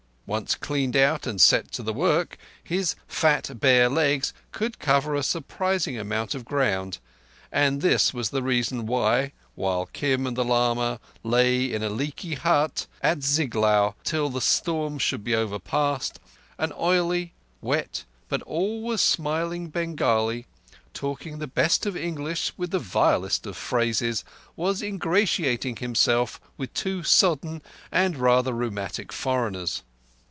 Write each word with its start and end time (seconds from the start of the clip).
Once 0.27 0.55
cleaned 0.55 0.95
out 0.95 1.27
and 1.27 1.41
set 1.41 1.73
to 1.73 1.83
the 1.83 1.91
work, 1.91 2.37
his 2.63 2.95
fat 3.05 3.51
bare 3.59 3.89
legs 3.89 4.31
could 4.53 4.79
cover 4.79 5.13
a 5.13 5.21
surprising 5.23 5.99
amount 5.99 6.33
of 6.33 6.45
ground, 6.45 6.99
and 7.51 7.81
this 7.81 8.13
was 8.13 8.29
the 8.29 8.41
reason 8.41 8.85
why, 8.85 9.33
while 9.55 9.87
Kim 9.87 10.25
and 10.25 10.37
the 10.37 10.45
lama 10.45 11.01
lay 11.21 11.65
in 11.65 11.83
a 11.83 11.89
leaky 11.89 12.35
hut 12.35 12.87
at 13.01 13.19
Ziglaur 13.21 13.93
till 14.05 14.29
the 14.29 14.39
storm 14.39 14.97
should 14.99 15.21
be 15.21 15.35
over 15.35 15.59
past, 15.59 16.17
an 16.57 16.71
oily, 16.79 17.33
wet, 17.59 18.05
but 18.29 18.41
always 18.43 19.01
smiling 19.01 19.67
Bengali, 19.67 20.45
talking 20.93 21.39
the 21.39 21.45
best 21.47 21.85
of 21.85 21.97
English 21.97 22.53
with 22.55 22.71
the 22.71 22.79
vilest 22.79 23.45
of 23.45 23.57
phrases, 23.57 24.23
was 24.55 24.81
ingratiating 24.81 25.75
himself 25.77 26.39
with 26.55 26.73
two 26.73 27.03
sodden 27.03 27.61
and 27.91 28.15
rather 28.15 28.53
rheumatic 28.53 29.11
foreigners. 29.11 29.83